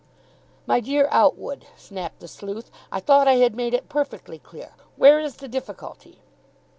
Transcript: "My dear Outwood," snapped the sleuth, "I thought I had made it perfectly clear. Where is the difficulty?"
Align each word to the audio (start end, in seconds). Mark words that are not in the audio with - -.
"My 0.65 0.79
dear 0.79 1.07
Outwood," 1.11 1.67
snapped 1.77 2.21
the 2.21 2.27
sleuth, 2.27 2.71
"I 2.91 2.99
thought 2.99 3.27
I 3.27 3.35
had 3.35 3.55
made 3.55 3.75
it 3.75 3.87
perfectly 3.87 4.39
clear. 4.39 4.71
Where 4.95 5.19
is 5.19 5.35
the 5.35 5.47
difficulty?" 5.47 6.23